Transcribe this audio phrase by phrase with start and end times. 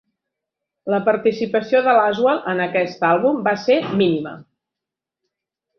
[0.93, 4.37] La participació de Laswell en aquest àlbum va ser mínima.